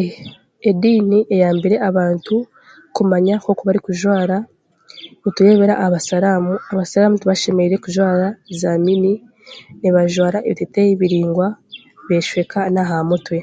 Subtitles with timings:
[0.00, 0.02] E
[0.70, 2.36] Ediini eyambire abantu
[2.94, 4.36] kumanya nk'oku barikujwara,
[5.22, 8.26] nitureebera aha basiraamu abasiraamu tibashemereire kujwara
[8.60, 9.12] zaamini
[9.80, 11.46] nibajwara ebiteeteeyi biraingwa
[12.06, 13.38] beeshweka n'aha mutwe